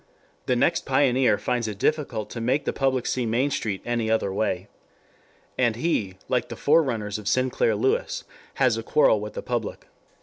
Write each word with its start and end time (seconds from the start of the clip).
The 0.47 0.55
next 0.55 0.83
pioneer 0.87 1.37
finds 1.37 1.67
it 1.67 1.77
difficult 1.77 2.31
to 2.31 2.41
make 2.41 2.65
the 2.65 2.73
public 2.73 3.05
see 3.05 3.27
Main 3.27 3.51
Street 3.51 3.83
any 3.85 4.09
other 4.09 4.33
way. 4.33 4.67
And 5.59 5.75
he, 5.75 6.15
like 6.27 6.49
the 6.49 6.55
forerunners 6.55 7.19
of 7.19 7.27
Sinclair 7.27 7.75
Lewis, 7.75 8.23
has 8.55 8.77
a 8.77 8.81
quarrel 8.81 9.21
with 9.21 9.33
the 9.35 9.43
public. 9.43 9.85